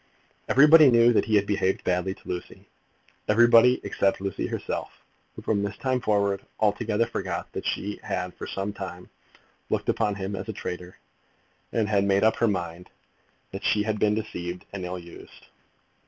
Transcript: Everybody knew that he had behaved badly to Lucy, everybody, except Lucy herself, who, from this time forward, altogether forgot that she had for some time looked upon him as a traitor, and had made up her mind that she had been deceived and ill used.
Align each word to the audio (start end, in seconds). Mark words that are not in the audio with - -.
Everybody 0.49 0.89
knew 0.89 1.13
that 1.13 1.25
he 1.25 1.35
had 1.35 1.45
behaved 1.45 1.83
badly 1.83 2.15
to 2.15 2.27
Lucy, 2.27 2.67
everybody, 3.27 3.79
except 3.83 4.19
Lucy 4.19 4.47
herself, 4.47 4.89
who, 5.35 5.43
from 5.43 5.61
this 5.61 5.77
time 5.77 6.01
forward, 6.01 6.43
altogether 6.59 7.05
forgot 7.05 7.51
that 7.53 7.67
she 7.67 7.99
had 8.01 8.33
for 8.33 8.47
some 8.47 8.73
time 8.73 9.11
looked 9.69 9.89
upon 9.89 10.15
him 10.15 10.35
as 10.35 10.49
a 10.49 10.53
traitor, 10.53 10.97
and 11.71 11.87
had 11.87 12.03
made 12.03 12.23
up 12.23 12.37
her 12.37 12.47
mind 12.47 12.89
that 13.51 13.63
she 13.63 13.83
had 13.83 13.99
been 13.99 14.15
deceived 14.15 14.65
and 14.73 14.85
ill 14.85 14.97
used. 14.97 15.45